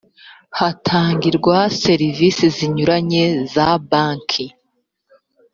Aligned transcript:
hatangirwa 0.59 1.57
serivisi 1.81 2.45
zinyuranye 2.55 3.23
za 3.53 3.67
banki 3.89 4.45